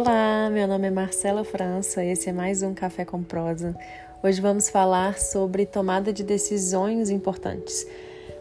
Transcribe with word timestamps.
Olá, 0.00 0.48
meu 0.48 0.68
nome 0.68 0.86
é 0.86 0.90
Marcela 0.92 1.42
França, 1.42 2.04
esse 2.04 2.28
é 2.28 2.32
mais 2.32 2.62
um 2.62 2.72
Café 2.72 3.04
com 3.04 3.20
Prosa. 3.20 3.76
Hoje 4.22 4.40
vamos 4.40 4.68
falar 4.68 5.18
sobre 5.18 5.66
tomada 5.66 6.12
de 6.12 6.22
decisões 6.22 7.10
importantes. 7.10 7.84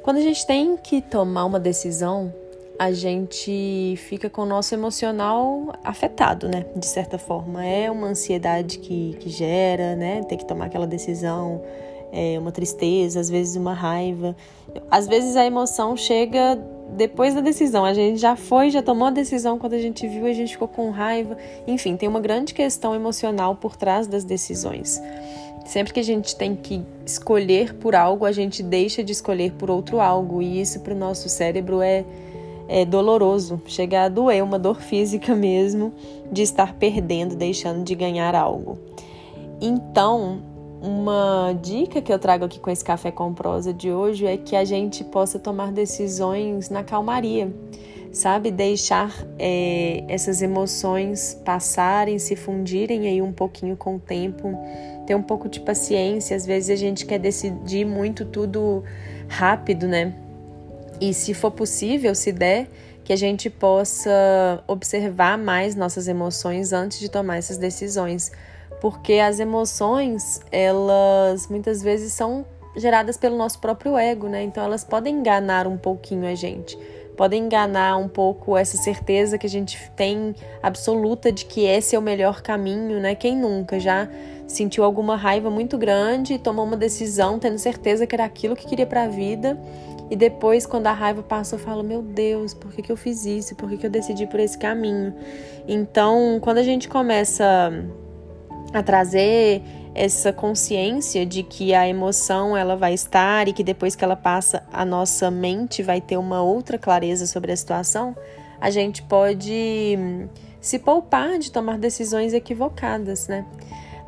Quando 0.04 0.17
a 0.17 0.21
gente 0.21 0.46
tem 0.46 0.78
que 0.78 1.01
tomar 1.01 1.46
uma 1.46 1.59
decisão, 1.59 2.32
a 2.78 2.91
gente 2.91 3.96
fica 4.07 4.29
com 4.29 4.43
o 4.43 4.46
nosso 4.46 4.75
emocional 4.75 5.73
afetado, 5.83 6.47
né? 6.47 6.64
De 6.75 6.86
certa 6.86 7.18
forma. 7.18 7.65
É 7.65 7.89
uma 7.89 8.05
ansiedade 8.05 8.78
que, 8.78 9.18
que 9.19 9.28
gera, 9.28 9.96
né? 9.96 10.21
Ter 10.25 10.37
que 10.37 10.46
tomar 10.46 10.65
aquela 10.65 10.86
decisão, 10.86 11.64
é 12.11 12.37
uma 12.37 12.51
tristeza, 12.51 13.19
às 13.19 13.32
vezes 13.32 13.55
uma 13.55 13.74
raiva. 13.74 14.36
Às 14.92 15.07
vezes 15.07 15.36
a 15.36 15.43
emoção 15.43 15.97
chega 15.97 16.55
depois 16.97 17.33
da 17.36 17.42
decisão. 17.42 17.86
A 17.86 17.93
gente 17.93 18.19
já 18.19 18.36
foi, 18.36 18.69
já 18.69 18.82
tomou 18.82 19.07
a 19.07 19.11
decisão, 19.11 19.57
quando 19.60 19.74
a 19.74 19.79
gente 19.79 20.07
viu, 20.07 20.25
a 20.25 20.33
gente 20.33 20.54
ficou 20.54 20.68
com 20.68 20.89
raiva. 20.89 21.37
Enfim, 21.68 21.96
tem 21.96 22.10
uma 22.10 22.20
grande 22.20 22.54
questão 22.54 22.96
emocional 22.96 23.56
por 23.56 23.78
trás 23.78 24.07
das 24.07 24.23
decisões. 24.23 25.01
Sempre 25.65 25.93
que 25.93 26.00
a 26.00 26.04
gente 26.04 26.36
tem 26.36 26.56
que 26.56 26.82
escolher 27.06 27.75
por 27.75 27.96
algo, 27.96 28.25
a 28.25 28.32
gente 28.32 28.64
deixa 28.64 29.04
de 29.04 29.11
escolher 29.11 29.51
por 29.54 29.70
outro 29.70 30.00
algo, 30.00 30.42
e 30.42 30.60
isso 30.60 30.79
para 30.79 30.93
o 30.93 30.97
nosso 30.97 31.29
cérebro 31.29 31.82
é 31.82 32.03
é 32.70 32.83
doloroso, 32.83 33.61
chega 33.66 34.03
a 34.03 34.09
doer, 34.09 34.44
uma 34.44 34.59
dor 34.59 34.81
física 34.81 35.34
mesmo, 35.34 35.94
de 36.30 36.42
estar 36.42 36.73
perdendo, 36.73 37.34
deixando 37.34 37.81
de 37.81 37.95
ganhar 37.95 38.36
algo. 38.36 38.78
Então, 39.61 40.42
uma 40.81 41.58
dica 41.61 42.02
que 42.02 42.11
eu 42.11 42.19
trago 42.19 42.45
aqui 42.45 42.59
com 42.59 42.69
esse 42.69 42.83
café 42.83 43.11
com 43.11 43.33
prosa 43.33 43.73
de 43.73 43.91
hoje 43.91 44.25
é 44.25 44.38
que 44.38 44.55
a 44.55 44.63
gente 44.63 45.03
possa 45.03 45.39
tomar 45.39 45.72
decisões 45.72 46.69
na 46.69 46.83
calmaria, 46.83 47.52
sabe? 48.11 48.52
Deixar 48.52 49.11
é, 49.39 50.03
essas 50.08 50.42
emoções 50.42 51.39
passarem, 51.44 52.19
se 52.19 52.36
fundirem 52.36 53.08
aí 53.08 53.22
um 53.22 53.34
pouquinho 53.34 53.75
com 53.75 53.95
o 53.95 54.00
tempo, 54.00 54.56
ter 55.06 55.16
um 55.16 55.23
pouco 55.23 55.50
de 55.50 55.59
paciência. 55.59 56.36
Às 56.36 56.45
vezes 56.45 56.69
a 56.69 56.75
gente 56.75 57.06
quer 57.06 57.17
decidir 57.17 57.86
muito 57.86 58.25
tudo 58.25 58.84
rápido, 59.28 59.88
né? 59.88 60.14
E 61.02 61.14
se 61.14 61.34
for 61.34 61.52
possível, 61.52 62.14
se 62.16 62.31
der, 62.31 62.67
que 63.08 63.13
a 63.13 63.16
gente 63.16 63.50
possa 63.50 64.61
observar 64.67 65.38
mais 65.38 65.77
nossas 65.77 66.09
emoções 66.09 66.73
antes 66.73 67.00
de 67.00 67.08
tomar 67.08 67.38
essas 67.38 67.58
decisões, 67.58 68.33
porque 68.81 69.13
as 69.13 69.39
emoções, 69.39 70.41
elas 70.52 71.47
muitas 71.47 71.81
vezes 71.81 72.11
são 72.11 72.45
geradas 72.75 73.16
pelo 73.16 73.38
nosso 73.38 73.59
próprio 73.59 73.97
ego, 73.97 74.28
né? 74.28 74.44
Então 74.44 74.61
elas 74.61 74.83
podem 74.83 75.19
enganar 75.19 75.67
um 75.67 75.78
pouquinho 75.78 76.28
a 76.28 76.35
gente, 76.35 76.78
podem 77.16 77.45
enganar 77.45 77.95
um 77.95 78.09
pouco 78.09 78.58
essa 78.58 78.75
certeza 78.75 79.38
que 79.38 79.47
a 79.47 79.50
gente 79.50 79.89
tem 79.95 80.35
absoluta 80.61 81.31
de 81.31 81.45
que 81.45 81.61
esse 81.63 81.95
é 81.95 82.00
o 82.00 82.02
melhor 82.02 82.41
caminho, 82.41 83.00
né? 83.00 83.16
Quem 83.16 83.38
nunca 83.38 83.80
já 83.80 84.09
sentiu 84.45 84.83
alguma 84.83 85.16
raiva 85.16 85.50
muito 85.50 85.78
grande 85.78 86.33
e 86.33 86.38
tomou 86.38 86.66
uma 86.66 86.75
decisão 86.75 87.39
tendo 87.39 87.58
certeza 87.58 88.05
que 88.05 88.13
era 88.13 88.25
aquilo 88.25 88.53
que 88.53 88.67
queria 88.67 88.85
para 88.85 89.03
a 89.03 89.08
vida 89.08 89.58
e 90.09 90.16
depois, 90.16 90.66
quando 90.66 90.88
a 90.88 90.94
raiva 90.94 91.22
passa, 91.22 91.55
eu 91.55 91.59
falo: 91.59 91.83
Meu 91.83 92.02
Deus, 92.02 92.53
por 92.53 92.72
que, 92.72 92.81
que 92.81 92.91
eu 92.91 92.97
fiz 92.97 93.25
isso? 93.25 93.55
Por 93.55 93.69
que, 93.69 93.77
que 93.77 93.86
eu 93.86 93.89
decidi 93.89 94.25
por 94.25 94.39
esse 94.39 94.58
caminho? 94.58 95.13
Então, 95.67 96.39
quando 96.41 96.59
a 96.59 96.63
gente 96.63 96.88
começa 96.88 97.72
a 98.73 98.81
trazer 98.81 99.61
essa 99.94 100.31
consciência 100.31 101.25
de 101.25 101.44
que 101.44 101.73
a 101.73 101.88
emoção 101.88 102.55
ela 102.55 102.75
vai 102.75 102.94
estar 102.94 103.47
e 103.47 103.53
que 103.53 103.63
depois 103.63 103.95
que 103.95 104.03
ela 104.03 104.16
passa, 104.16 104.63
a 104.72 104.85
nossa 104.85 105.30
mente 105.30 105.83
vai 105.83 106.00
ter 106.00 106.17
uma 106.17 106.41
outra 106.41 106.78
clareza 106.78 107.25
sobre 107.25 107.52
a 107.52 107.58
situação, 107.58 108.16
a 108.61 108.69
gente 108.69 109.02
pode 109.03 109.97
se 110.61 110.80
poupar 110.80 111.38
de 111.38 111.52
tomar 111.52 111.78
decisões 111.78 112.33
equivocadas, 112.33 113.28
né? 113.28 113.46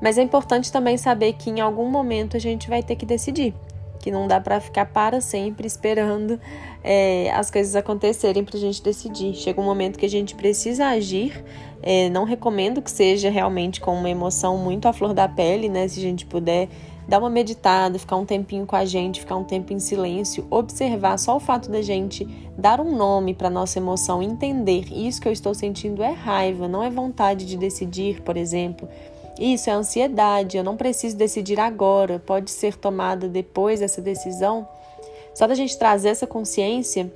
Mas 0.02 0.18
é 0.18 0.22
importante 0.22 0.72
também 0.72 0.96
saber 0.96 1.34
que 1.34 1.50
em 1.50 1.60
algum 1.60 1.90
momento 1.90 2.38
a 2.38 2.40
gente 2.40 2.70
vai 2.70 2.82
ter 2.82 2.96
que 2.96 3.06
decidir 3.06 3.54
que 4.00 4.10
não 4.12 4.28
dá 4.28 4.40
para 4.40 4.60
ficar 4.60 4.86
para 4.86 5.22
sempre 5.22 5.68
esperando 5.68 6.40
é, 6.84 7.32
as 7.32 7.52
coisas 7.52 7.76
acontecerem 7.76 8.44
para 8.44 8.58
a 8.58 8.60
gente 8.60 8.82
decidir. 8.82 9.36
Chega 9.36 9.60
um 9.60 9.66
momento 9.66 10.00
que 10.00 10.06
a 10.06 10.10
gente 10.10 10.36
precisa 10.36 10.88
agir. 10.88 11.44
É, 11.82 12.10
não 12.10 12.24
recomendo 12.24 12.82
que 12.82 12.92
seja 12.92 13.30
realmente 13.30 13.80
com 13.80 13.94
uma 13.96 14.10
emoção 14.10 14.58
muito 14.58 14.88
à 14.88 14.94
flor 14.94 15.14
da 15.14 15.28
pele, 15.28 15.70
né? 15.70 15.88
Se 15.88 16.00
a 16.00 16.04
gente 16.04 16.26
puder 16.26 16.68
dar 17.08 17.20
uma 17.20 17.30
meditada, 17.30 17.98
ficar 17.98 18.18
um 18.18 18.26
tempinho 18.26 18.68
com 18.68 18.76
a 18.76 18.86
gente, 18.86 19.22
ficar 19.22 19.36
um 19.36 19.44
tempo 19.44 19.74
em 19.74 19.80
silêncio, 19.80 20.46
observar 20.52 21.18
só 21.18 21.38
o 21.38 21.40
fato 21.40 21.70
da 21.70 21.82
gente 21.82 22.24
dar 22.56 22.80
um 22.80 22.96
nome 22.96 23.34
para 23.34 23.50
nossa 23.50 23.80
emoção, 23.80 24.22
entender 24.22 24.86
isso 24.92 25.20
que 25.20 25.28
eu 25.28 25.32
estou 25.32 25.56
sentindo 25.56 26.04
é 26.04 26.12
raiva, 26.12 26.68
não 26.68 26.84
é 26.84 26.90
vontade 26.90 27.46
de 27.46 27.58
decidir, 27.58 28.22
por 28.22 28.38
exemplo 28.38 28.88
isso 29.40 29.70
é 29.70 29.74
ansiedade, 29.74 30.58
eu 30.58 30.64
não 30.64 30.76
preciso 30.76 31.16
decidir 31.16 31.60
agora, 31.60 32.20
pode 32.20 32.52
ser 32.52 32.76
tomada 32.76 33.30
depois 33.30 33.80
dessa 33.80 34.02
decisão. 34.02 34.68
Só 35.34 35.48
da 35.48 35.56
gente 35.56 35.78
trazer 35.80 36.10
essa 36.10 36.28
consciência, 36.28 37.10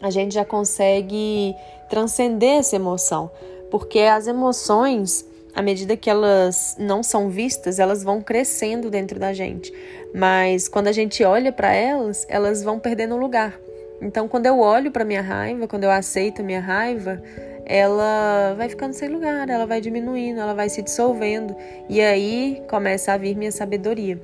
a 0.00 0.10
gente 0.10 0.34
já 0.34 0.44
consegue 0.44 1.54
transcender 1.90 2.60
essa 2.60 2.76
emoção, 2.76 3.30
porque 3.70 3.98
as 4.00 4.28
emoções, 4.28 5.26
à 5.54 5.60
medida 5.60 5.96
que 5.96 6.08
elas 6.08 6.76
não 6.78 7.02
são 7.02 7.28
vistas, 7.28 7.80
elas 7.80 8.04
vão 8.04 8.20
crescendo 8.20 8.88
dentro 8.88 9.18
da 9.18 9.32
gente. 9.32 9.72
Mas 10.14 10.68
quando 10.68 10.86
a 10.86 10.92
gente 10.92 11.24
olha 11.24 11.50
para 11.50 11.74
elas, 11.74 12.24
elas 12.28 12.62
vão 12.62 12.78
perdendo 12.78 13.16
lugar. 13.16 13.65
Então, 14.00 14.28
quando 14.28 14.46
eu 14.46 14.58
olho 14.58 14.90
para 14.90 15.04
minha 15.04 15.22
raiva, 15.22 15.66
quando 15.66 15.84
eu 15.84 15.90
aceito 15.90 16.42
a 16.42 16.44
minha 16.44 16.60
raiva, 16.60 17.22
ela 17.64 18.54
vai 18.56 18.68
ficando 18.68 18.92
sem 18.92 19.08
lugar, 19.08 19.48
ela 19.48 19.66
vai 19.66 19.80
diminuindo, 19.80 20.38
ela 20.38 20.54
vai 20.54 20.68
se 20.68 20.82
dissolvendo 20.82 21.56
e 21.88 22.00
aí 22.00 22.62
começa 22.68 23.12
a 23.12 23.16
vir 23.16 23.36
minha 23.36 23.50
sabedoria. 23.50 24.20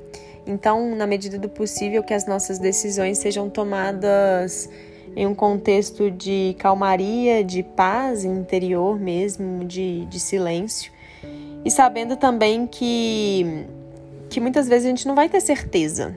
Então, 0.47 0.95
na 0.95 1.07
medida 1.07 1.39
do 1.39 1.49
possível, 1.49 2.03
que 2.03 2.15
as 2.15 2.27
nossas 2.27 2.59
decisões 2.59 3.19
sejam 3.19 3.49
tomadas 3.49 4.69
em 5.15 5.27
um 5.27 5.35
contexto 5.35 6.11
de 6.11 6.57
calmaria, 6.59 7.45
de 7.45 7.63
paz 7.63 8.25
interior 8.25 8.99
mesmo, 8.99 9.65
de, 9.65 10.05
de 10.07 10.19
silêncio. 10.19 10.93
E 11.65 11.71
sabendo 11.71 12.17
também 12.17 12.67
que, 12.67 13.67
que 14.29 14.41
muitas 14.41 14.69
vezes 14.69 14.87
a 14.87 14.89
gente 14.89 15.07
não 15.07 15.15
vai 15.15 15.29
ter 15.29 15.41
certeza, 15.41 16.15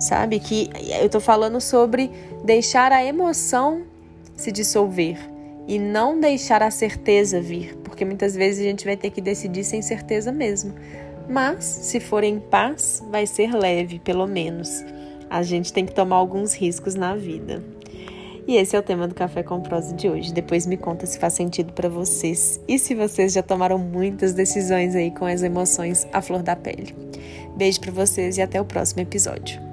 sabe? 0.00 0.40
Que 0.40 0.70
eu 1.00 1.08
tô 1.08 1.20
falando 1.20 1.60
sobre 1.60 2.10
deixar 2.44 2.90
a 2.90 3.04
emoção 3.04 3.82
se 4.34 4.50
dissolver 4.50 5.18
e 5.68 5.78
não 5.78 6.18
deixar 6.18 6.62
a 6.62 6.70
certeza 6.70 7.40
vir, 7.40 7.76
porque 7.84 8.04
muitas 8.04 8.34
vezes 8.34 8.60
a 8.60 8.68
gente 8.68 8.84
vai 8.84 8.96
ter 8.96 9.10
que 9.10 9.20
decidir 9.20 9.62
sem 9.62 9.82
certeza 9.82 10.32
mesmo. 10.32 10.74
Mas, 11.28 11.64
se 11.64 12.00
for 12.00 12.24
em 12.24 12.40
paz, 12.40 13.04
vai 13.08 13.24
ser 13.24 13.52
leve, 13.54 14.00
pelo 14.00 14.26
menos. 14.26 14.84
A 15.28 15.44
gente 15.44 15.72
tem 15.72 15.86
que 15.86 15.94
tomar 15.94 16.16
alguns 16.16 16.54
riscos 16.54 16.96
na 16.96 17.14
vida. 17.14 17.62
E 18.48 18.56
esse 18.56 18.74
é 18.74 18.78
o 18.80 18.82
tema 18.82 19.06
do 19.06 19.14
Café 19.14 19.44
com 19.44 19.60
Prosa 19.60 19.94
de 19.94 20.08
hoje. 20.08 20.32
Depois 20.32 20.66
me 20.66 20.76
conta 20.76 21.06
se 21.06 21.20
faz 21.20 21.34
sentido 21.34 21.72
para 21.72 21.88
vocês 21.88 22.60
e 22.66 22.80
se 22.80 22.96
vocês 22.96 23.32
já 23.32 23.44
tomaram 23.44 23.78
muitas 23.78 24.34
decisões 24.34 24.96
aí 24.96 25.12
com 25.12 25.24
as 25.24 25.44
emoções 25.44 26.04
à 26.12 26.20
flor 26.20 26.42
da 26.42 26.56
pele. 26.56 26.96
Beijo 27.56 27.80
para 27.80 27.92
vocês 27.92 28.38
e 28.38 28.42
até 28.42 28.60
o 28.60 28.64
próximo 28.64 29.02
episódio. 29.02 29.69